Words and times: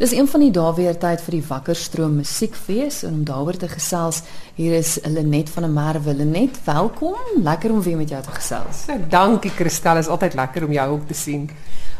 Dis 0.00 0.14
een 0.16 0.28
van 0.28 0.40
die 0.40 0.52
dae 0.56 0.70
weer 0.78 0.94
tyd 0.96 1.20
vir 1.20 1.34
die 1.34 1.42
Wakkerstroom 1.44 2.14
Musiekfees 2.22 3.02
en 3.04 3.18
om 3.18 3.24
daaroor 3.28 3.58
te 3.60 3.68
gesels, 3.68 4.22
hier 4.56 4.72
is 4.78 4.94
Lenet 5.04 5.50
van 5.52 5.66
der 5.66 5.74
Merwe. 5.74 6.14
Lenet, 6.16 6.56
welkom. 6.64 7.18
Lekker 7.44 7.74
om 7.74 7.82
weer 7.84 7.98
met 7.98 8.08
jou 8.08 8.22
te 8.24 8.32
gesels. 8.32 8.86
Ja, 8.88 8.96
dankie 9.12 9.52
Christel, 9.52 10.00
is 10.00 10.08
altyd 10.08 10.38
lekker 10.40 10.64
om 10.64 10.72
jou 10.72 10.86
ook 10.94 11.04
te 11.10 11.14
sien. 11.14 11.50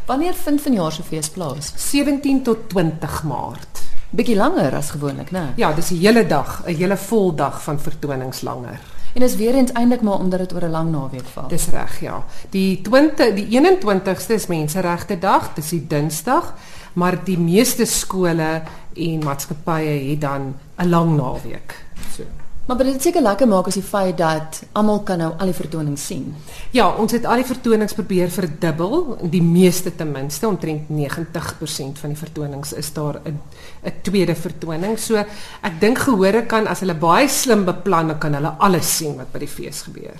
Wanneer 0.09 0.33
vind 0.33 0.63
vanjaar 0.65 0.97
se 0.97 1.05
fees 1.05 1.29
plaas? 1.29 1.69
17 1.91 2.41
tot 2.43 2.65
20 2.73 3.21
Maart. 3.29 3.83
Bietjie 4.09 4.35
langer 4.35 4.73
as 4.75 4.89
gewoonlik, 4.95 5.29
né? 5.29 5.53
Ja, 5.61 5.69
dis 5.71 5.91
'n 5.91 6.01
hele 6.01 6.25
dag, 6.25 6.63
'n 6.65 6.73
hele 6.75 6.97
vol 6.97 7.35
dag 7.35 7.61
van 7.61 7.79
vertonings 7.79 8.41
langer. 8.41 8.79
En 9.13 9.21
is 9.21 9.35
weer 9.35 9.55
eens 9.55 9.71
eintlik 9.71 10.01
maar 10.01 10.19
omdat 10.19 10.39
dit 10.39 10.53
oor 10.53 10.63
'n 10.63 10.71
lang 10.71 10.91
naweek 10.91 11.27
val. 11.33 11.47
Dis 11.47 11.67
reg, 11.67 11.99
ja. 11.99 12.23
Die 12.49 12.81
20 12.81 13.35
die 13.35 13.47
21ste 13.47 14.33
is 14.33 14.47
Menseregte 14.47 15.19
Dag, 15.19 15.53
dis 15.53 15.69
die 15.69 15.87
Dinsdag 15.87 16.53
maar 16.93 17.23
die 17.23 17.37
meeste 17.37 17.85
skole 17.85 18.61
en 18.93 19.23
maatskappye 19.23 20.09
het 20.09 20.21
dan 20.21 20.53
'n 20.77 20.89
lang 20.89 21.15
naweek. 21.15 21.75
So. 22.15 22.23
Maar 22.65 22.77
dit 22.77 22.95
is 22.95 23.03
seker 23.03 23.21
lekker 23.21 23.47
maak 23.49 23.67
as 23.67 23.75
die 23.75 23.83
feit 23.83 24.17
dat 24.17 24.61
almal 24.77 25.01
kan 25.03 25.17
nou 25.17 25.31
al 25.33 25.49
die 25.49 25.55
vertonings 25.57 26.05
sien. 26.05 26.35
Ja, 26.71 26.85
ons 26.95 27.11
het 27.11 27.25
al 27.25 27.41
die 27.41 27.47
vertonings 27.49 27.93
probeer 27.97 28.29
verdubbel, 28.31 29.17
die 29.33 29.41
meeste 29.41 29.95
ten 29.95 30.11
minste, 30.11 30.47
omtrent 30.47 30.89
90% 30.89 31.99
van 31.99 32.13
die 32.13 32.19
vertonings 32.19 32.73
is 32.73 32.93
daar 32.93 33.19
'n 33.25 33.39
'n 33.83 33.93
tweede 34.01 34.35
vertoning. 34.35 34.99
So 34.99 35.15
ek 35.61 35.79
dink 35.79 35.97
gehore 35.97 36.45
kan 36.45 36.67
as 36.67 36.79
hulle 36.79 36.95
baie 36.95 37.27
slim 37.27 37.65
beplan, 37.65 38.17
kan 38.17 38.33
hulle 38.33 38.55
alles 38.57 38.97
sien 38.97 39.17
wat 39.17 39.31
by 39.31 39.39
die 39.39 39.47
fees 39.47 39.81
gebeur. 39.81 40.19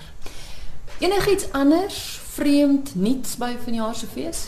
Enigiets 1.00 1.46
anders 1.52 2.20
vreemd 2.34 2.96
niets 2.96 3.38
by 3.38 3.56
vanjaar 3.66 3.96
se 3.96 4.08
fees? 4.08 4.46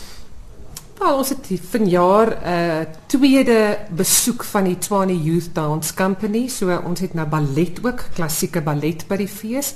Wel, 0.94 1.16
ons 1.16 1.28
het 1.28 1.48
vanjaar 1.70 2.28
'n 2.28 2.46
uh, 2.46 2.86
tweede 3.06 3.78
besoek 3.90 4.44
van 4.44 4.64
die 4.64 4.78
Tshwane 4.78 5.22
Youth 5.22 5.54
Dance 5.54 5.94
Company. 5.94 6.48
So 6.48 6.80
ons 6.84 7.00
het 7.00 7.14
nou 7.14 7.26
ballet 7.26 7.78
ook, 7.82 8.04
klassieke 8.14 8.60
ballet 8.60 9.04
by 9.08 9.16
die 9.16 9.28
fees 9.28 9.74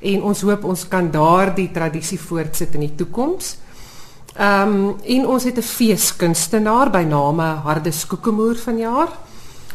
en 0.00 0.22
ons 0.22 0.40
hoop 0.40 0.64
ons 0.64 0.88
kan 0.88 1.10
daardie 1.10 1.70
tradisie 1.70 2.20
voortsit 2.20 2.74
in 2.74 2.80
die 2.80 2.94
toekoms. 2.94 3.56
Ehm 4.36 4.68
um, 4.68 4.96
en 5.04 5.26
ons 5.26 5.44
het 5.44 5.58
'n 5.58 5.62
feeskunstenaar 5.62 6.90
by 6.90 7.02
name 7.02 7.42
Hardes 7.42 8.06
Kokemoer 8.06 8.56
vanjaar. 8.56 9.08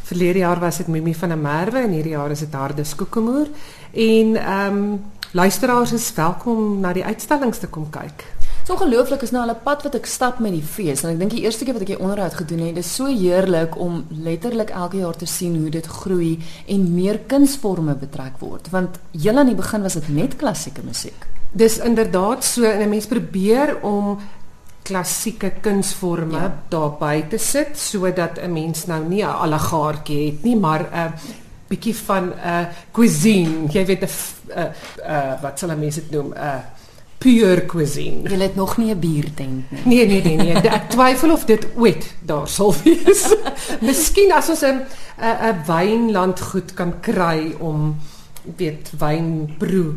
Verlede 0.04 0.40
jaar 0.40 0.60
was 0.60 0.78
dit 0.78 0.88
Mimi 0.88 1.14
van 1.14 1.30
der 1.30 1.38
Merwe 1.38 1.80
en 1.80 1.92
hierdie 1.92 2.16
jaar 2.16 2.32
is 2.32 2.40
dit 2.40 2.54
Hardes 2.54 2.96
Kokemoer. 2.96 3.48
En 3.92 4.36
ehm 4.36 4.78
um, 4.78 5.04
luisteraars 5.32 5.92
is 5.92 6.14
welkom 6.14 6.80
na 6.80 6.94
die 6.94 7.06
uitstallings 7.06 7.60
te 7.60 7.68
kom 7.68 7.90
kyk. 7.90 8.35
So 8.66 8.74
ongelooflik 8.74 9.22
is 9.22 9.30
nou 9.30 9.44
al 9.46 9.54
'n 9.54 9.62
pad 9.64 9.84
wat 9.84 9.96
ek 9.96 10.06
stap 10.06 10.40
met 10.40 10.52
die 10.52 10.64
fees 10.66 11.04
en 11.04 11.12
ek 11.12 11.20
dink 11.20 11.32
die 11.32 11.44
eerste 11.46 11.66
keer 11.66 11.74
wat 11.74 11.84
ek 11.84 11.88
hier 11.88 12.00
onderhoud 12.00 12.34
gedoen 12.34 12.66
het, 12.66 12.76
dis 12.76 12.96
so 12.96 13.06
heerlik 13.06 13.78
om 13.78 14.06
letterlik 14.10 14.70
elke 14.70 14.98
jaar 14.98 15.16
te 15.16 15.26
sien 15.26 15.56
hoe 15.62 15.70
dit 15.70 15.86
groei 15.86 16.40
en 16.68 16.94
meer 16.94 17.20
kunsvorme 17.28 17.94
betrek 17.94 18.40
word 18.40 18.70
want 18.72 18.98
heel 19.12 19.38
aan 19.38 19.46
die 19.46 19.56
begin 19.56 19.82
was 19.82 19.94
dit 19.94 20.08
net 20.10 20.36
klassieke 20.36 20.82
musiek. 20.82 21.28
Dis 21.52 21.78
inderdaad 21.78 22.44
so 22.44 22.64
en 22.64 22.82
'n 22.82 22.90
mens 22.90 23.06
probeer 23.06 23.84
om 23.84 24.18
klassieke 24.82 25.52
kunsvorme 25.62 26.40
ja. 26.40 26.64
daarby 26.70 27.28
te 27.30 27.38
sit 27.38 27.78
sodat 27.78 28.40
'n 28.40 28.54
mens 28.54 28.86
nou 28.88 29.04
nie 29.04 29.22
'n 29.22 29.30
allegaartjie 29.30 30.26
het 30.26 30.44
nie, 30.44 30.56
maar 30.56 30.82
'n 30.82 30.94
uh, 30.94 31.12
bietjie 31.68 31.96
van 31.96 32.24
'n 32.24 32.34
uh, 32.46 32.66
cuisine, 32.92 33.68
jy 33.70 33.86
weet 33.86 34.02
'n 34.02 34.10
uh, 34.58 34.64
uh, 35.08 35.42
wat 35.42 35.60
sal 35.60 35.70
'n 35.70 35.80
mens 35.80 35.96
dit 35.96 36.12
noem? 36.12 36.34
'n 36.34 36.38
uh, 36.38 36.76
pure 37.18 37.66
cuisine. 37.66 38.30
Jy 38.30 38.40
het 38.40 38.56
nog 38.56 38.78
nie 38.78 38.94
'n 38.94 39.00
biertent 39.00 39.72
nie. 39.72 39.82
Nee, 39.86 40.08
nee, 40.08 40.22
nee, 40.24 40.54
nee. 40.54 40.70
Ek 40.70 40.90
twyfel 40.90 41.32
of 41.32 41.46
dit 41.46 41.68
ooit 41.76 42.14
daar 42.22 42.48
sal 42.48 42.74
wees. 42.84 43.36
Miskien 43.88 44.32
as 44.32 44.50
ons 44.50 44.62
'n 44.62 44.86
'n 45.22 45.64
wynland 45.66 46.40
goed 46.42 46.74
kan 46.74 47.00
kry 47.00 47.56
om 47.60 47.98
weet 48.58 48.92
wynbroe 48.98 49.96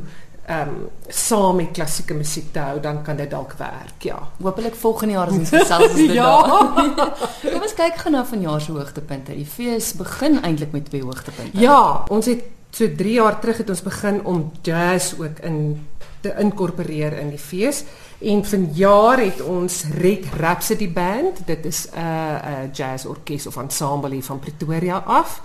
ehm 0.49 0.69
um, 0.69 0.89
saam 1.09 1.57
met 1.57 1.71
klassieke 1.77 2.15
musiek 2.15 2.53
te 2.53 2.59
hou, 2.59 2.81
dan 2.81 3.03
kan 3.05 3.17
dit 3.17 3.31
dalk 3.31 3.53
werk, 3.59 4.03
ja. 4.03 4.17
Hoopelik 4.41 4.75
volgende 4.75 5.15
jaar 5.15 5.29
as 5.29 5.37
ons 5.37 5.51
gesels 5.53 5.91
is 5.91 5.95
dit 5.95 6.13
ja. 6.21 6.43
daar. 6.43 7.11
Kom 7.53 7.67
ons 7.67 7.75
kyk 7.77 7.99
gou 8.01 8.13
na 8.15 8.23
vanjaar 8.25 8.61
se 8.65 8.73
hoogtepunte. 8.73 9.37
Die 9.37 9.47
fees 9.47 9.93
begin 9.99 10.41
eintlik 10.41 10.73
met 10.73 10.89
twee 10.89 11.05
hoogtepunte. 11.05 11.61
Ja, 11.61 12.05
ons 12.09 12.31
het 12.33 12.47
so 12.79 12.87
3 12.97 13.13
jaar 13.13 13.41
terug 13.43 13.59
het 13.59 13.71
ons 13.73 13.83
begin 13.83 14.21
om 14.25 14.51
jazz 14.63 15.15
ook 15.19 15.41
in 15.47 15.87
te 16.21 16.35
inkorporeer 16.39 17.15
in 17.19 17.31
die 17.31 17.39
fees. 17.39 17.85
En 18.19 18.45
vanjaar 18.45 19.21
het 19.23 19.41
ons 19.43 19.85
Red 19.99 20.27
Rhapsody 20.39 20.89
Band, 20.93 21.47
dit 21.47 21.65
is 21.65 21.87
'n 21.91 21.99
uh, 21.99 22.63
'n 22.65 22.71
jazz 22.73 23.05
orkes 23.05 23.47
of 23.47 23.57
ensemble 23.57 24.11
hier 24.11 24.25
van 24.25 24.39
Pretoria 24.39 24.97
af 25.07 25.41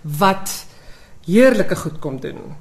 wat 0.00 0.66
heerlike 1.24 1.76
goed 1.76 1.98
kom 1.98 2.20
doen. 2.20 2.56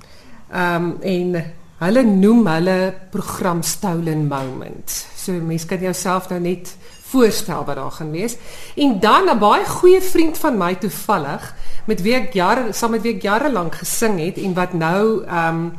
Ehm 0.51 0.84
um, 0.84 0.97
en 1.01 1.53
hulle 1.80 2.04
noem 2.04 2.48
hulle 2.48 2.78
program 3.12 3.62
Stolen 3.64 4.28
Moments. 4.28 5.06
So 5.16 5.32
mense 5.40 5.68
kan 5.68 5.80
jouself 5.84 6.30
nou 6.30 6.40
net 6.44 6.74
voorstel 7.10 7.64
wat 7.66 7.80
daar 7.80 7.92
gaan 7.92 8.12
wees. 8.12 8.36
En 8.76 9.00
dan 9.00 9.30
'n 9.30 9.40
baie 9.40 9.66
goeie 9.66 10.02
vriend 10.02 10.38
van 10.38 10.58
my 10.58 10.76
toevallig 10.76 11.56
met 11.86 12.02
wie 12.02 12.14
ek 12.14 12.34
jare 12.34 12.74
saam 12.74 12.92
met 12.92 13.02
wie 13.02 13.16
ek 13.16 13.22
jare 13.22 13.52
lank 13.52 13.76
gesing 13.76 14.20
het 14.20 14.38
en 14.38 14.54
wat 14.54 14.74
nou 14.74 15.26
ehm 15.26 15.56
um, 15.56 15.74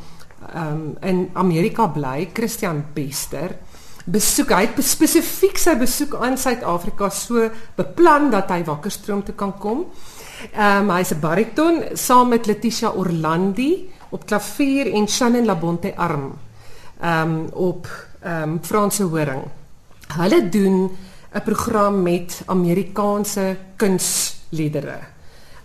um, 0.55 0.97
in 1.01 1.31
Amerika 1.33 1.87
bly, 1.87 2.31
Christian 2.33 2.85
Bester, 2.95 3.57
besoek 4.05 4.51
hy 4.51 4.69
spesifiek 4.83 5.59
sy 5.59 5.77
besoek 5.77 6.15
aan 6.15 6.39
Suid-Afrika 6.39 7.11
so 7.11 7.51
beplan 7.77 8.31
dat 8.31 8.51
hy 8.51 8.65
Wakkerstroom 8.65 9.23
toe 9.25 9.35
kan 9.35 9.59
kom. 9.59 9.85
Ehm 10.53 10.89
um, 10.89 10.97
hy's 10.97 11.13
'n 11.13 11.21
bariton 11.21 11.85
saam 11.95 12.29
met 12.29 12.47
Letitia 12.47 12.91
Orlandi 12.91 13.91
op 14.11 14.27
klavier 14.27 14.93
en 14.93 15.09
Shannon 15.09 15.45
Labonte 15.45 15.97
arm. 15.97 16.33
Ehm 17.01 17.31
um, 17.31 17.49
op 17.53 17.89
ehm 18.21 18.43
um, 18.43 18.59
Franse 18.63 19.03
horing. 19.03 19.43
Hulle 20.17 20.49
doen 20.49 20.91
'n 21.33 21.43
program 21.43 22.03
met 22.03 22.43
Amerikaanse 22.47 23.57
kunsliedere. 23.77 24.99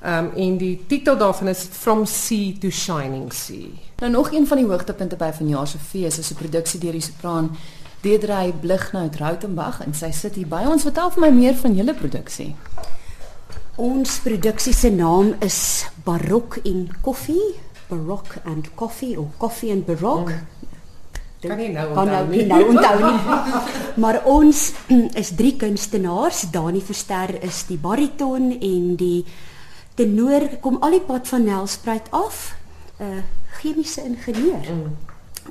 Ehm 0.01 0.25
um, 0.25 0.31
en 0.35 0.57
die 0.57 0.83
titel 0.87 1.17
daarvan 1.17 1.47
is 1.47 1.67
From 1.71 2.05
Sea 2.05 2.53
to 2.59 2.69
Shining 2.69 3.33
Sea. 3.33 3.67
Nou 3.97 4.11
nog 4.11 4.31
een 4.31 4.47
van 4.47 4.57
die 4.57 4.65
hoogtepunte 4.65 5.15
by 5.15 5.31
vanjaar 5.33 5.67
se 5.67 5.77
fees 5.77 6.17
is 6.17 6.31
'n 6.31 6.35
produksie 6.35 6.79
deur 6.79 6.91
die 6.91 7.01
sopran 7.01 7.57
Deedrey 8.01 8.53
Blignout 8.61 9.15
Rautenbach 9.15 9.81
en 9.81 9.93
sy 9.93 10.11
sit 10.11 10.35
hier 10.35 10.47
by 10.47 10.61
ons. 10.69 10.83
Vertel 10.85 11.09
vir 11.15 11.21
my 11.21 11.31
meer 11.33 11.55
van 11.55 11.75
julle 11.75 11.93
produksie. 11.93 12.51
Ons 13.75 14.19
produksie 14.23 14.73
se 14.73 14.91
naam 14.93 15.33
is 15.43 15.85
Barok 16.05 16.59
en 16.63 16.85
Koffie, 17.01 17.55
Barok 17.89 18.37
and 18.45 18.75
Coffee 18.75 19.15
of 19.17 19.37
Coffee 19.37 19.71
and 19.71 19.85
Barok. 19.85 20.29
Mm. 20.29 20.53
Kan 21.45 21.57
nie 21.57 21.71
nou 21.73 21.87
onthou 21.89 22.05
nou 22.09 22.27
nie. 22.31 22.45
Nou 22.49 22.61
onthou 22.71 22.99
nie. 23.03 23.63
maar 24.03 24.21
ons 24.25 24.71
is 25.21 25.33
drie 25.37 25.55
kunstenaars. 25.55 26.45
Dani 26.51 26.81
Verster 26.81 27.35
is 27.43 27.65
die 27.69 27.77
bariton 27.77 28.51
en 28.55 28.95
die 28.99 29.25
tenor 29.95 30.47
kom 30.63 30.79
al 30.83 30.97
die 30.97 31.05
pad 31.05 31.27
van 31.27 31.45
Nelspruit 31.47 32.11
af. 32.11 32.55
'n 32.95 33.03
uh, 33.03 33.23
chemiese 33.59 34.03
ingenieur. 34.03 34.67
Mm. 34.71 34.95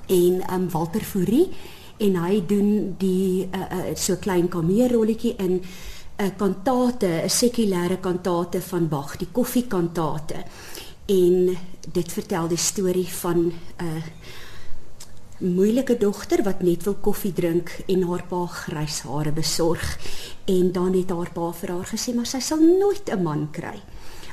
En 0.07 0.53
um 0.55 0.71
Walter 0.71 1.05
Fourie 1.05 1.51
en 1.97 2.17
hy 2.25 2.43
doen 2.47 2.95
die 2.99 3.49
uh, 3.53 3.61
uh, 3.61 3.95
so 3.95 4.17
klein 4.17 4.49
kameerrolletjie 4.49 5.37
in 5.37 5.61
'n 5.61 5.63
uh, 6.25 6.31
kantate, 6.37 7.07
'n 7.25 7.31
sekulêre 7.31 8.01
kantate 8.01 8.61
van 8.63 8.89
Bach, 8.89 9.17
die 9.17 9.29
koffiekantate. 9.33 10.45
En 11.07 11.57
dit 11.93 12.13
vertel 12.13 12.49
die 12.49 12.57
storie 12.57 13.09
van 13.09 13.39
'n 13.39 13.53
uh, 13.83 14.03
moeilike 15.39 15.97
dogter 15.97 16.43
wat 16.43 16.63
net 16.63 16.83
wil 16.83 16.95
koffie 16.95 17.33
drink 17.33 17.71
en 17.87 18.03
haar 18.09 18.25
pa 18.29 18.47
grys 18.47 19.01
hare 19.01 19.33
besorg. 19.33 19.99
En 20.45 20.73
dan 20.73 20.95
het 20.95 21.11
haar 21.11 21.31
pa 21.33 21.53
vir 21.53 21.71
haar 21.71 21.87
gesê 21.87 22.15
maar 22.15 22.27
sy 22.27 22.41
sal 22.41 22.59
nooit 22.59 23.11
'n 23.11 23.23
man 23.23 23.49
kry. 23.51 23.83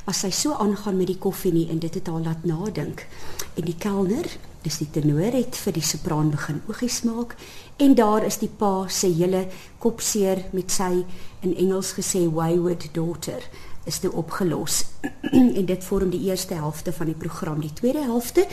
As 0.04 0.18
sy 0.18 0.30
so 0.30 0.52
aangaan 0.52 0.96
met 0.96 1.06
die 1.06 1.18
koffie 1.18 1.52
nie 1.52 1.68
en 1.68 1.78
dit 1.78 1.94
het 1.94 2.06
haar 2.06 2.20
laat 2.20 2.44
nadink. 2.44 3.06
En 3.54 3.64
die 3.64 3.76
kelner, 3.78 4.26
dis 4.62 4.78
die 4.78 4.90
tenor 4.90 5.32
het 5.32 5.56
vir 5.56 5.72
die 5.72 5.82
sopraan 5.82 6.30
begin 6.30 6.62
oogies 6.68 7.02
maak. 7.02 7.36
En 7.76 7.94
daar 7.94 8.24
is 8.24 8.38
die 8.38 8.50
pa 8.56 8.88
se 8.88 9.06
hele 9.06 9.48
kopseer 9.78 10.44
met 10.52 10.70
sy 10.70 11.04
in 11.40 11.56
Engels 11.56 11.92
gesê 11.92 12.32
wayward 12.32 12.88
daughter 12.94 13.42
is 13.84 13.98
toe 13.98 14.12
opgelos. 14.12 14.84
en 15.58 15.64
dit 15.66 15.84
vorm 15.84 16.10
die 16.10 16.28
eerste 16.28 16.54
helfte 16.54 16.92
van 16.92 17.06
die 17.06 17.18
program. 17.18 17.60
Die 17.60 17.72
tweede 17.72 18.02
helfte 18.02 18.46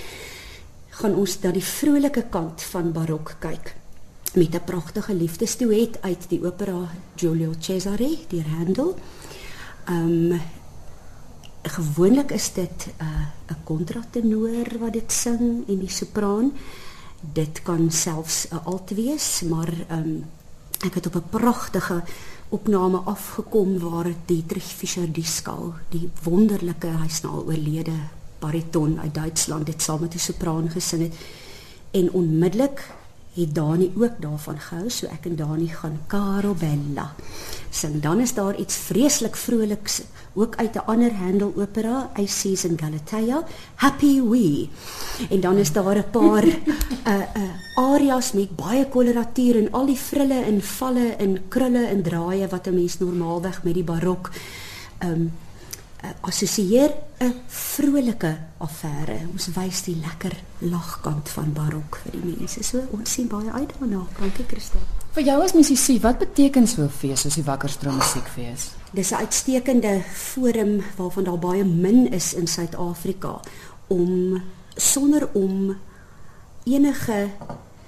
gaan 0.90 1.16
ons 1.16 1.38
na 1.42 1.52
die 1.52 1.64
vrolike 1.64 2.26
kant 2.30 2.62
van 2.72 2.92
barok 2.92 3.36
kyk 3.40 3.76
met 4.34 4.54
'n 4.54 4.64
pragtige 4.66 5.14
liefdesduet 5.14 6.02
uit 6.02 6.30
die 6.30 6.46
opera 6.46 6.90
Giulio 7.16 7.54
Cesare, 7.60 8.18
die 8.28 8.44
Handel. 8.44 8.96
Ehm 9.86 10.32
um, 10.32 10.42
gewoonlik 11.62 12.32
is 12.32 12.54
dit 12.54 12.88
'n 12.88 13.04
uh, 13.04 13.56
'n 13.56 13.64
kontratenor 13.64 14.68
wat 14.80 14.94
dit 14.94 15.12
sing 15.12 15.68
en 15.68 15.80
die 15.80 15.90
sopraan. 15.90 16.52
Dit 17.34 17.62
kan 17.62 17.92
selfs 17.92 18.48
'n 18.52 18.62
alt 18.64 18.90
wees, 18.90 19.42
maar 19.42 19.74
um, 19.92 20.26
ek 20.86 20.94
het 20.94 21.06
op 21.06 21.16
'n 21.16 21.30
pragtige 21.30 22.04
opname 22.50 22.98
afgekom 23.06 23.78
waar 23.80 24.08
Dietrich 24.26 24.64
Fischer 24.64 25.12
die 25.14 25.26
skaal, 25.26 25.74
die 25.94 26.10
wonderlike 26.24 26.88
hy's 27.04 27.22
nou 27.22 27.44
oorlede 27.46 27.94
bariton 28.40 28.98
uit 29.00 29.14
Duitsland 29.14 29.66
dit 29.66 29.82
saam 29.82 30.02
met 30.02 30.16
'n 30.16 30.20
sopraan 30.20 30.70
gesing 30.70 31.02
het. 31.02 31.16
En 31.92 32.12
onmiddellik 32.12 32.92
het 33.34 33.56
Dani 33.56 33.92
ook 33.96 34.22
daarvan 34.22 34.60
gehou. 34.60 34.90
So 34.90 35.08
ek 35.08 35.26
en 35.26 35.36
Dani 35.36 35.68
gaan 35.68 36.00
Caro 36.08 36.54
Bella 36.54 37.14
sing 37.70 38.02
dan 38.02 38.20
is 38.20 38.34
daar 38.34 38.56
iets 38.56 38.76
vreeslik 38.76 39.36
vroliks 39.36 40.02
ook 40.34 40.56
uit 40.56 40.76
'n 40.76 40.86
ander 40.86 41.14
Handel 41.14 41.54
opera 41.56 42.10
Aces 42.14 42.66
in 42.66 42.78
Galatea 42.80 43.44
Happy 43.76 44.22
We. 44.22 44.68
En 45.30 45.40
dan 45.40 45.58
is 45.58 45.72
daar 45.72 45.98
'n 45.98 46.10
paar 46.12 46.46
uh 47.14 47.26
uh 47.36 47.52
arias 47.76 48.32
met 48.32 48.56
baie 48.56 48.88
koloratuur 48.88 49.58
en 49.58 49.72
al 49.72 49.86
die 49.86 49.98
frille 49.98 50.44
en 50.44 50.62
valle 50.62 51.16
en 51.18 51.48
krulle 51.48 51.86
en 51.86 52.02
draaie 52.02 52.48
wat 52.48 52.68
'n 52.68 52.74
mens 52.74 53.00
normaalweg 53.00 53.64
met 53.64 53.74
die 53.74 53.84
barok 53.84 54.32
um 55.04 55.32
uh, 56.04 56.10
assosieer 56.22 56.94
'n 57.20 57.34
vrolike 57.48 58.38
affære. 58.58 59.28
Ons 59.32 59.50
wys 59.56 59.84
die 59.84 59.96
lekker 59.96 60.36
lagkant 60.60 61.30
van 61.30 61.54
barok 61.54 62.00
vir 62.04 62.12
die 62.12 62.36
mense. 62.36 62.64
So 62.64 62.82
ons 62.92 63.12
sien 63.12 63.28
baie 63.28 63.52
uit 63.52 63.74
daarna. 63.80 64.06
Dankie 64.20 64.46
Christel. 64.48 64.80
Vir 65.12 65.24
jou 65.24 65.44
as 65.44 65.54
musisi, 65.54 66.00
wat 66.00 66.20
beteken 66.20 66.68
so 66.68 66.84
'n 66.84 66.90
fees 66.90 67.22
soos 67.22 67.36
die 67.36 67.44
Wakkerstroom 67.44 67.96
Musiekfees? 67.96 68.72
Dis 68.94 69.12
'n 69.12 69.16
uitstekende 69.16 70.02
forum 70.14 70.82
waarvan 70.98 71.24
daar 71.24 71.40
baie 71.40 71.64
min 71.64 72.12
is 72.14 72.34
in 72.34 72.48
Suid-Afrika 72.48 73.40
om 73.88 74.42
sonder 74.76 75.30
om 75.34 75.76
enige 76.64 77.30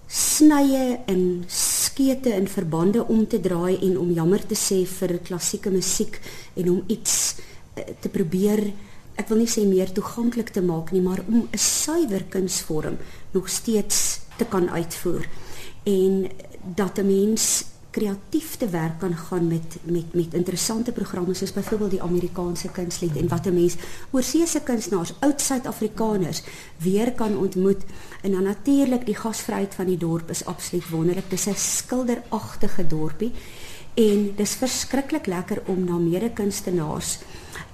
snye 0.08 1.00
en 1.06 1.44
skete 1.48 2.34
in 2.36 2.48
verbande 2.48 3.08
om 3.08 3.28
te 3.28 3.40
draai 3.40 3.78
en 3.82 3.98
om 3.98 4.12
jammer 4.12 4.46
te 4.46 4.56
sê 4.56 4.82
vir 4.88 5.20
klassieke 5.24 5.72
musiek 5.72 6.20
en 6.54 6.70
om 6.70 6.84
iets 6.88 7.36
te 7.74 8.10
probeer 8.10 8.74
ek 9.16 9.30
wil 9.30 9.44
nie 9.44 9.50
sê 9.50 9.66
meer 9.68 9.92
toeganklik 9.94 10.50
te 10.56 10.64
maak 10.66 10.92
nie, 10.92 11.02
maar 11.02 11.22
om 11.28 11.48
'n 11.52 11.58
suiwer 11.58 12.24
kunsvorm 12.30 12.98
nog 13.32 13.50
steeds 13.50 14.22
te 14.38 14.46
kan 14.46 14.70
uitvoer. 14.70 15.28
En 15.84 16.30
dat 16.76 16.98
'n 16.98 17.06
mens 17.06 17.66
kreatief 17.92 18.56
te 18.56 18.70
werk 18.70 19.00
kan 19.00 19.16
gaan 19.16 19.48
met 19.48 19.78
met 19.84 20.14
met 20.14 20.34
interessante 20.34 20.92
programme 20.92 21.34
soos 21.34 21.54
byvoorbeeld 21.54 21.92
die 21.92 22.02
Amerikaanse 22.02 22.70
kunslied 22.70 23.16
en 23.16 23.28
wat 23.28 23.46
'n 23.46 23.54
mens 23.54 23.76
oorseese 24.12 24.62
kunstenaars, 24.62 25.14
oud 25.20 25.42
Suid-Afrikaners 25.42 26.42
weer 26.78 27.12
kan 27.12 27.38
ontmoet. 27.38 27.84
En 28.22 28.32
dan 28.32 28.44
natuurlik 28.44 29.06
die 29.06 29.16
gasvryheid 29.16 29.76
van 29.76 29.86
die 29.86 29.98
dorp 29.98 30.30
is 30.30 30.46
absoluut 30.46 30.90
wonderlik. 30.90 31.30
Dis 31.30 31.48
'n 31.48 31.56
skilderagtige 31.56 32.88
dorpie. 32.88 33.32
En 33.94 34.34
dis 34.36 34.52
verskriklik 34.52 35.26
lekker 35.26 35.62
om 35.66 35.84
na 35.84 35.98
mede-kunstenaars 35.98 37.20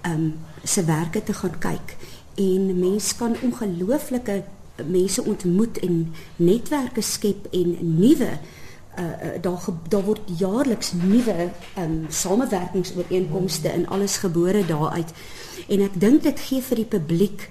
um, 0.06 0.40
se 0.64 0.84
te 1.24 1.34
gaan 1.34 1.58
kyk. 1.60 1.96
En 2.36 2.80
mense 2.80 3.16
kan 3.16 3.36
ongelooflike 3.42 4.44
mense 4.86 5.24
ontmoet 5.24 5.80
en 5.80 6.14
netwerke 6.36 7.02
skep 7.02 7.48
en 7.52 7.78
nuwe 7.82 8.30
uh, 9.00 9.06
uh, 9.06 9.42
daar 9.42 9.66
daar 9.90 10.04
word 10.04 10.22
jaarliks 10.38 10.92
nuwe 10.94 11.50
um, 11.78 12.06
samewerkingsooreenkomste 12.10 13.70
en 13.70 13.88
alles 13.88 14.18
gebore 14.18 14.66
daaruit. 14.66 15.14
En 15.68 15.82
ek 15.82 16.00
dink 16.00 16.24
dit 16.24 16.40
gee 16.40 16.62
vir 16.62 16.84
die 16.84 16.92
publiek 16.98 17.50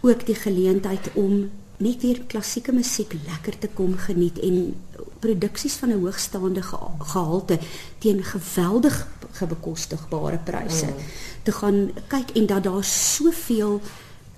ook 0.00 0.26
die 0.26 0.38
geleentheid 0.38 1.10
om 1.14 1.50
net 1.78 2.02
weer 2.02 2.20
klassieke 2.26 2.72
musiek 2.72 3.14
lekker 3.26 3.58
te 3.58 3.70
kom 3.74 3.94
geniet 3.98 4.38
en 4.38 4.74
produksies 5.18 5.74
van 5.74 5.88
'n 5.88 6.00
hoogstaande 6.00 6.62
gehalte 6.62 7.58
teen 7.98 8.22
geweldig 8.24 9.06
bekostigbare 9.48 10.38
pryse 10.44 10.86
mm. 10.86 11.02
te 11.42 11.52
gaan 11.52 11.90
kyk 12.06 12.30
en 12.34 12.46
dat 12.46 12.62
daar 12.62 12.84
soveel 12.84 13.80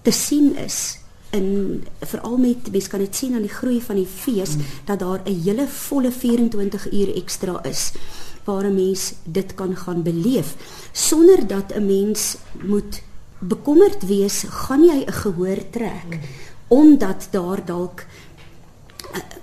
te 0.03 0.11
sien 0.11 0.57
is 0.57 0.99
in 1.31 1.85
veral 2.01 2.37
met 2.37 2.73
mens 2.73 2.89
kan 2.89 2.99
dit 2.99 3.17
sien 3.17 3.35
aan 3.35 3.47
die 3.47 3.55
groei 3.55 3.81
van 3.83 3.97
die 3.97 4.07
fees 4.07 4.57
mm. 4.57 4.65
dat 4.85 4.99
daar 4.99 5.21
'n 5.25 5.41
hele 5.45 5.67
volle 5.69 6.13
24 6.13 6.93
uur 6.93 7.15
ekstra 7.17 7.63
is 7.65 7.93
waar 8.45 8.65
'n 8.65 8.75
mens 8.75 9.13
dit 9.25 9.55
kan 9.55 9.77
gaan 9.77 10.03
beleef 10.03 10.55
sonder 10.93 11.47
dat 11.47 11.73
'n 11.75 11.87
mens 11.87 12.37
moet 12.63 13.03
bekommerd 13.39 14.07
wees 14.07 14.45
gaan 14.49 14.85
jy 14.85 15.05
'n 15.07 15.13
gehoor 15.13 15.71
trek 15.71 16.11
mm. 16.11 16.21
omdat 16.69 17.29
daar 17.31 17.65
dalk 17.65 18.05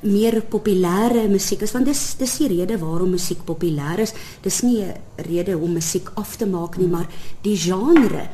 meer 0.02 0.42
populêre 0.42 1.28
musiek 1.30 1.62
is 1.62 1.74
want 1.76 1.86
dis 1.86 2.16
dis 2.20 2.38
die 2.38 2.48
rede 2.48 2.78
waarom 2.78 3.12
musiek 3.16 3.44
populêr 3.46 4.00
is. 4.00 4.14
Dis 4.42 4.62
nie 4.62 4.84
'n 4.84 4.96
rede 5.16 5.58
om 5.58 5.74
musiek 5.74 6.10
af 6.16 6.36
te 6.38 6.46
maak 6.46 6.78
nie, 6.78 6.88
maar 6.88 7.08
die 7.42 7.58
genre 7.58 8.30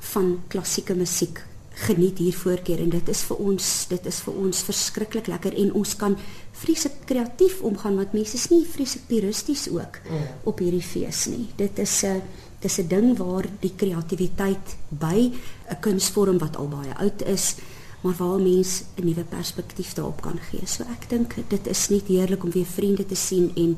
van 0.00 0.42
klassieke 0.48 0.94
musiek 0.94 1.42
geniet 1.76 2.18
hier 2.18 2.32
voorkeur 2.32 2.80
en 2.80 2.88
dit 2.90 3.08
is 3.08 3.20
vir 3.28 3.36
ons 3.36 3.86
dit 3.90 4.06
is 4.06 4.18
vir 4.24 4.36
ons 4.40 4.62
verskriklik 4.68 5.26
lekker 5.28 5.56
en 5.60 5.74
ons 5.76 5.96
kan 6.00 6.16
vreeslik 6.52 7.04
kreatief 7.04 7.60
omgaan 7.60 7.98
want 8.00 8.14
mense 8.16 8.34
is 8.38 8.48
nie 8.48 8.64
vreeslik 8.64 9.04
puristies 9.10 9.68
ook 9.68 10.00
mm. 10.08 10.26
op 10.44 10.58
hierdie 10.64 10.82
fees 10.84 11.26
nie. 11.26 11.48
Dit 11.56 11.78
is 11.78 12.04
'n 12.04 12.22
dis 12.60 12.78
'n 12.78 12.88
ding 12.88 13.18
waar 13.18 13.44
die 13.60 13.74
kreatiwiteit 13.76 14.76
by 14.88 15.32
'n 15.70 15.80
kunsvorm 15.80 16.38
wat 16.38 16.56
al 16.56 16.68
baie 16.68 16.94
oud 16.96 17.22
is 17.22 17.56
maar 18.00 18.14
waar 18.18 18.40
mens 18.40 18.82
'n 18.94 19.04
nuwe 19.04 19.24
perspektief 19.24 19.92
daarop 19.92 20.20
kan 20.20 20.38
gee. 20.50 20.66
So 20.66 20.82
ek 20.82 21.08
dink 21.08 21.34
dit 21.48 21.66
is 21.66 21.88
net 21.88 22.06
heerlik 22.06 22.44
om 22.44 22.50
weer 22.50 22.66
vriende 22.66 23.06
te 23.06 23.14
sien 23.14 23.52
en 23.54 23.76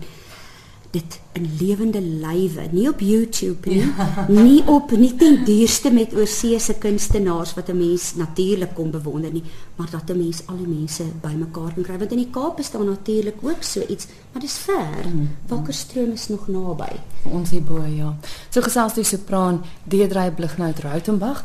dit 0.91 1.19
in 1.37 1.47
lewende 1.61 2.01
lywe, 2.01 2.65
nie 2.73 2.87
op 2.89 3.01
YouTube 3.05 3.69
nie, 3.69 3.83
ja. 3.85 4.25
nie 4.29 4.63
op 4.67 4.91
nie 4.97 5.13
ten 5.21 5.43
duurste 5.45 5.93
met 5.93 6.15
oorseese 6.17 6.79
kunstenaars 6.81 7.53
wat 7.55 7.69
'n 7.69 7.77
mens 7.77 8.15
natuurlik 8.15 8.75
kom 8.75 8.91
bewonder 8.91 9.33
nie, 9.33 9.43
maar 9.77 9.91
dat 9.91 10.09
'n 10.11 10.17
mens 10.17 10.43
al 10.47 10.57
die 10.57 10.67
mense 10.67 11.05
bymekaar 11.21 11.73
kan 11.75 11.83
kry 11.83 11.99
want 11.99 12.13
in 12.13 12.25
die 12.25 12.31
Kaap 12.31 12.59
is 12.59 12.71
daar 12.71 12.85
natuurlik 12.85 13.37
ook 13.43 13.63
so 13.63 13.81
iets, 13.89 14.07
maar 14.33 14.43
dis 14.43 14.59
ver. 14.59 15.07
Mm. 15.13 15.29
Wakkerstroom 15.47 16.13
is 16.13 16.29
nog 16.29 16.49
naby. 16.49 16.93
Ons 17.23 17.51
hier 17.51 17.63
bo, 17.63 17.85
ja. 17.85 18.17
So 18.51 18.61
gesels 18.61 18.95
die 18.95 19.05
sopran 19.05 19.63
Deedrey 19.85 20.33
Blighnout 20.33 20.79
Rautenbach. 20.79 21.45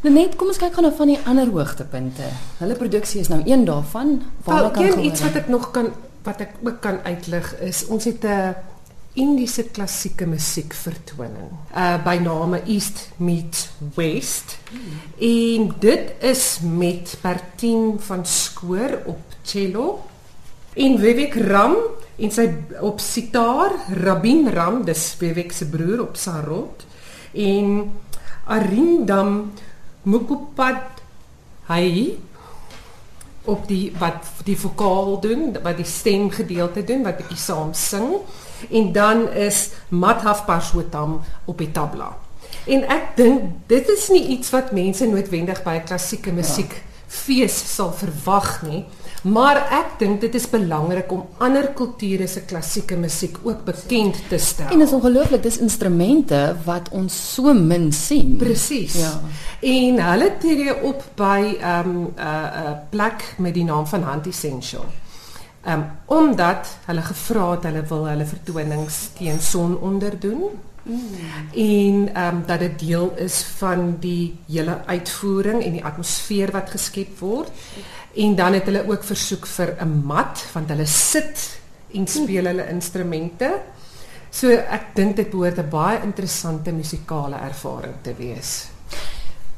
Net 0.00 0.32
kom 0.40 0.48
ons 0.48 0.56
kyk 0.56 0.72
gou 0.72 0.82
na 0.86 0.94
van 0.96 1.10
die 1.12 1.18
ander 1.28 1.50
hoogtepunte. 1.52 2.24
Hulle 2.56 2.76
produksie 2.78 3.20
is 3.20 3.28
nou 3.28 3.42
een 3.44 3.66
daarvan. 3.68 4.22
Waar 4.46 4.70
oh, 4.70 4.72
kan 4.72 4.86
ek 4.88 5.02
iets 5.04 5.20
wat 5.26 5.36
ek 5.42 5.50
nog 5.52 5.70
kan 5.76 5.92
wat 6.24 6.40
ek 6.40 6.56
ook 6.64 6.80
kan 6.84 6.98
uitlig 7.04 7.46
is 7.64 7.86
ons 7.88 8.04
het 8.04 8.24
'n 8.24 8.54
Indiese 9.14 9.64
klassieke 9.74 10.26
musiek 10.26 10.72
vertoning. 10.72 11.50
Uh 11.74 11.98
by 12.04 12.16
name 12.22 12.62
East 12.66 13.10
Meets 13.16 13.68
West. 13.94 14.58
Hmm. 14.70 15.00
En 15.18 15.74
dit 15.78 16.12
is 16.20 16.60
met 16.62 17.18
Bertien 17.22 18.00
van 18.00 18.26
Skoor 18.26 19.02
op 19.06 19.20
cello 19.42 20.00
en 20.74 20.98
Vivek 20.98 21.34
Ram 21.34 21.76
en 22.16 22.30
sy 22.30 22.54
op 22.80 23.00
sitaar, 23.00 23.72
Rabin 24.04 24.48
Ram, 24.48 24.84
dis 24.84 25.14
Vivek 25.18 25.52
se 25.52 25.66
broer 25.66 26.00
op 26.00 26.16
sarod 26.16 26.86
en 27.32 27.90
Arindam 28.46 29.50
Mukupad 30.02 31.02
hy 31.70 32.16
op 33.48 33.66
die 33.68 33.90
wat 33.98 34.26
die 34.44 34.56
vokaal 34.58 35.20
doen, 35.20 35.50
wat 35.62 35.76
die 35.80 35.88
stemgedeelte 35.88 36.84
doen, 36.84 37.04
wat 37.06 37.20
bietjie 37.20 37.40
saam 37.40 37.72
sing 37.76 38.20
en 38.68 38.92
dan 38.92 39.28
is 39.32 39.70
Madhav 39.88 40.44
Pashwatam 40.44 41.20
op 41.44 41.58
die 41.58 41.70
tabla. 41.72 42.12
En 42.68 42.84
ek 42.92 43.14
dink 43.16 43.48
dit 43.70 43.88
is 43.88 44.08
nie 44.12 44.26
iets 44.36 44.52
wat 44.52 44.74
mense 44.76 45.06
noodwendig 45.08 45.62
by 45.64 45.78
klassieke 45.86 46.32
musiek 46.32 46.76
ja. 46.76 46.86
Fees 47.10 47.56
sal 47.74 47.90
verwag 47.96 48.60
nie. 48.68 48.84
Maar 49.28 49.58
ek 49.76 49.98
dink 50.00 50.22
dit 50.22 50.36
is 50.38 50.46
belangrik 50.48 51.10
om 51.12 51.26
ander 51.44 51.66
kulture 51.76 52.24
se 52.30 52.40
klassieke 52.48 52.96
musiek 52.96 53.36
ook 53.44 53.66
bekend 53.66 54.16
te 54.30 54.38
stel. 54.40 54.70
En 54.72 54.80
dit 54.80 54.88
is 54.88 54.94
ongelooflik, 54.96 55.42
dis 55.44 55.58
instrumente 55.60 56.38
wat 56.64 56.88
ons 56.96 57.18
so 57.34 57.52
min 57.52 57.90
sien. 57.92 58.38
Presies. 58.40 58.96
Ja. 59.02 59.12
En 59.60 60.00
hulle 60.06 60.30
tree 60.40 60.72
op 60.88 61.04
by 61.20 61.58
'n 61.58 61.64
um, 61.74 61.92
'n 62.00 62.14
uh, 62.16 62.24
uh, 62.24 62.72
plek 62.90 63.34
met 63.38 63.54
die 63.54 63.64
naam 63.64 63.86
van 63.86 64.04
Hunt 64.04 64.26
Essential. 64.26 64.86
Um 65.66 65.84
omdat 66.06 66.78
hulle 66.86 67.02
gevra 67.02 67.50
het 67.50 67.66
hulle 67.68 67.82
wil 67.82 68.06
hulle 68.08 68.26
vertonings 68.26 69.10
teen 69.18 69.40
son 69.40 69.78
onder 69.78 70.20
doen. 70.20 70.42
Mm. 70.82 71.00
En 71.52 72.14
ehm 72.14 72.36
um, 72.36 72.42
dat 72.46 72.58
dit 72.58 72.78
deel 72.78 73.12
is 73.16 73.42
van 73.58 73.96
die 74.00 74.38
hele 74.48 74.80
uitvoering 74.86 75.62
en 75.64 75.72
die 75.72 75.84
atmosfeer 75.84 76.50
wat 76.50 76.70
geskep 76.70 77.18
word. 77.18 77.50
En 78.14 78.34
dan 78.34 78.52
het 78.52 78.64
hulle 78.64 78.88
ook 78.88 79.04
versoek 79.04 79.46
vir 79.46 79.76
'n 79.80 80.02
mat 80.04 80.46
want 80.52 80.68
hulle 80.68 80.86
sit 80.86 81.60
en 81.92 82.06
speel 82.06 82.44
hulle 82.44 82.68
instrumente. 82.68 83.60
So 84.30 84.48
ek 84.48 84.94
dink 84.94 85.16
dit 85.16 85.30
behoort 85.30 85.58
'n 85.58 85.68
baie 85.68 86.02
interessante 86.02 86.72
musikale 86.72 87.36
ervaring 87.36 87.94
te 88.02 88.14
wees. 88.14 88.69